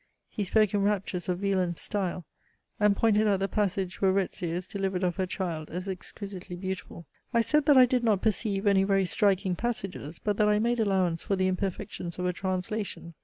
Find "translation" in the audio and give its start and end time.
12.33-13.13